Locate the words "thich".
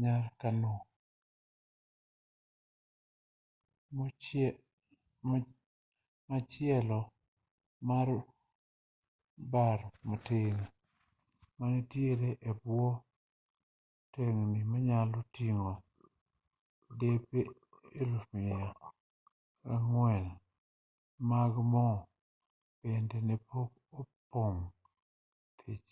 25.58-25.88